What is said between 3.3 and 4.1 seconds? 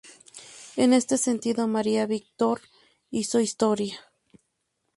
historia.